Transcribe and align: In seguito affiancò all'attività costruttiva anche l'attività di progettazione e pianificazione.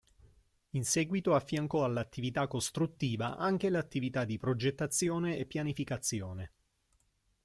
In 0.71 0.83
seguito 0.83 1.35
affiancò 1.35 1.83
all'attività 1.83 2.47
costruttiva 2.47 3.37
anche 3.37 3.69
l'attività 3.69 4.25
di 4.25 4.39
progettazione 4.39 5.37
e 5.37 5.45
pianificazione. 5.45 6.51